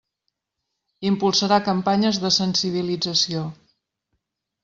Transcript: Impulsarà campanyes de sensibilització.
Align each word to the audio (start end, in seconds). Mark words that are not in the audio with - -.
Impulsarà 1.09 1.59
campanyes 1.67 2.19
de 2.25 2.33
sensibilització. 2.39 3.43